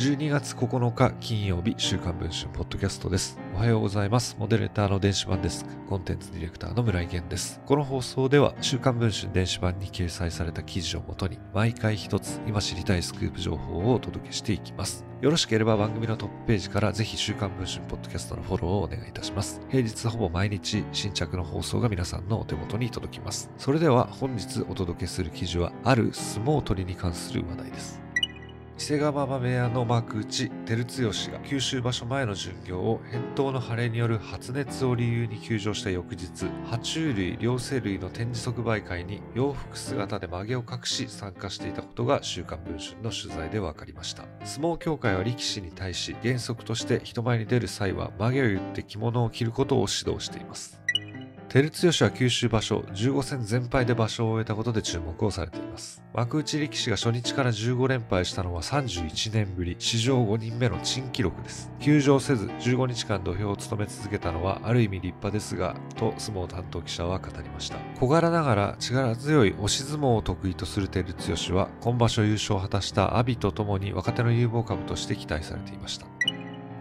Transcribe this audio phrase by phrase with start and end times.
[0.00, 3.38] 12月9日金曜日週刊文春ポッドキャストです。
[3.54, 4.34] おはようございます。
[4.38, 7.60] モデレーターの電子版デスク、コンテンツディレクターの村井源です。
[7.66, 15.04] この放送では週刊文春電子版に掲載された記事をもとに毎回一つ今知りたいスクープ情報をお届けしていきます。
[15.20, 19.60] よろしければ番組のトップページからぜひ週刊文春ポッドキャストのフォローをお願いいたします。
[19.68, 23.50] 平日ほぼ毎日新着の放送が皆さんのお手元に届きます。
[23.58, 28.00] それでは本日お届けする記事はある相撲取りに関する話題です。
[28.80, 44.24] 伊勢ヶ浜部屋の幕内照強が九州場所前の巡業を返答の腫れによる発熱を理由に休場した翌日爬虫類両生類の展示即売会に洋服姿で曲げを隠し参加していたことが週刊文春の取材で分かりました。
[44.44, 50.79] 相撲協会は力士に対し原則として人前に出る際は曲げを言って着物を着ることを指導しています。
[51.52, 56.00] 照強は九州場所15戦全敗で場所を終えたことで注目をされています。
[56.14, 61.68] 幕内力士が初日から15連敗したのは31年ぶり史上5人目の珍記録です。
[61.80, 67.78] 休場せず15日間土俵を務め続けたのはある意味立派ですがと相撲担当記者は語りました。
[67.98, 76.06] 小柄ながら力強い押し相撲を得意とする照強は今場所優勝を果たした阿炎とともに若手の有望株として期待されていました。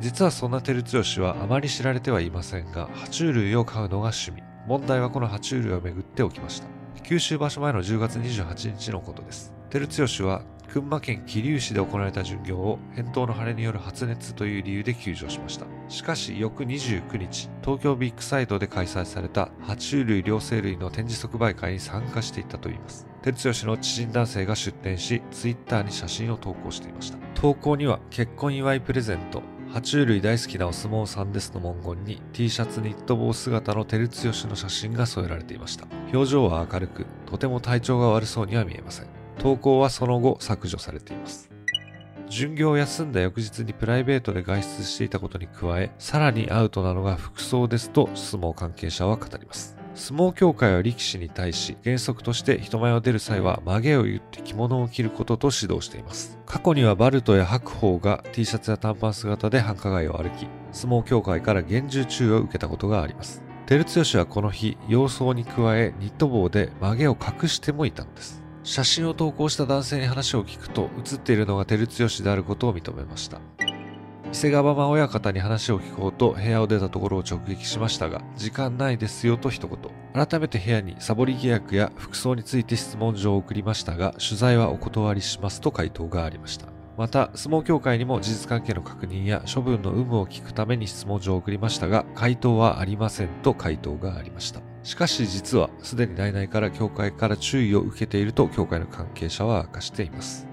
[0.00, 4.55] 実はそんな照強はあまり知られてはいませんが爬虫類を飼うのが趣味。
[4.66, 6.66] 問題はこの爬虫類をめぐって起きました。
[7.02, 9.54] 九州場所前の10月28日のことです。
[9.70, 10.42] 照強は
[10.72, 15.66] 群馬県桐生市で行われた巡業を返答の腫れによる発熱という理由で休場しました。
[15.88, 23.06] しかし翌29日東京ビッグサイトで開催された爬虫類両生類の展示即売会に参加していたといいます。
[23.22, 27.18] 照強の知人男性が出展しツイッターに写真を投稿していました。
[27.34, 35.86] 投稿には結婚祝いプレゼント爬虫類大好きなお相撲さんですの文言に T シャツニット帽姿の照強の写真が添えられていました。
[36.12, 39.08] 表情は明るくとても体調が悪そうには見えません。
[39.38, 41.50] 投稿はその後削除されています。
[42.28, 49.76] 巡業を休んだ翌日にプライベートで外出していたことに加えさらにアウトなのが服装ですと相撲関係者は語ります。
[49.96, 56.38] 相撲協会は力士に対し原則として人前を出る際は曲げを言って着物を着ることと指導しています。
[56.46, 63.42] 過去にはバルトや白鵬が T シャツや短パン姿で繁華街を歩き相撲協会から厳重注意を受けたことがあります。
[63.66, 68.42] 照強はこの日様相に加えニット帽で曲げを隠してもいたのです。
[68.62, 73.40] 写真を投稿した男性に話を聞くと写っているのが照強であることを認めました。
[74.36, 79.78] 伊勢川間親方に話を聞こうと部屋を出たところを直撃しましたが時間ないですよと一言。
[80.12, 86.66] 改めて部屋にサボり契約や服装について質問状を送りましたが取材はお断りしますと回答がありました。
[86.98, 94.60] また相撲協会にも事実関係の確認や処分の有無を聞くために質問状を送りましたが回答はありませんと回答がありました。
[94.82, 100.46] しかし実はすでに内々から協会から注意を受けていると協会の関係者は明かしています。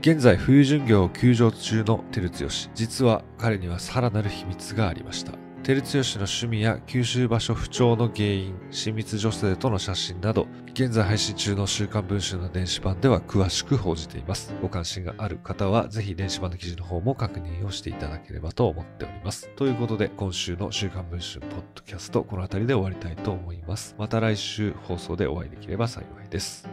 [0.00, 2.48] 現在冬巡業を休場中の照強。
[2.74, 5.32] 実は彼にはさらなる秘密がありました。
[5.62, 14.54] 照強の趣味や九州場所不調の原因親密女性との写真など現在配信中の週刊文春の電子版では詳しく報じています。
[14.62, 19.50] ご関心がある方はぜひ電子版の記事の方も確認をしていただければと思っております。
[19.54, 23.94] ということで今週の週刊文春ポッドキャストこの辺りで終わりたいと思います。
[23.98, 26.69] また来週放送でお会いできれば幸いです。